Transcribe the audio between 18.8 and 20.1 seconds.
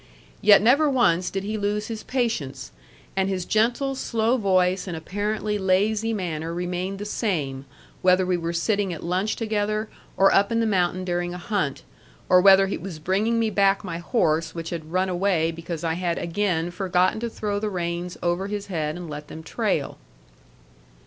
and let them trail.